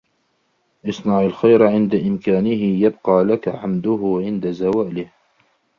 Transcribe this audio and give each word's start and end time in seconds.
اصْنَعْ 0.89 1.19
الْخَيْرَ 1.21 1.67
عِنْدَ 1.67 1.95
إمْكَانِهِ 1.95 2.83
يَبْقَى 2.83 3.23
لَك 3.23 3.49
حَمْدُهُ 3.49 4.21
عِنْدَ 4.25 4.51
زَوَالِهِ 4.51 5.11